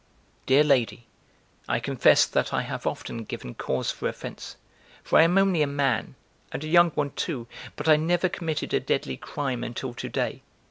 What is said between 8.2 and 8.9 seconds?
committed a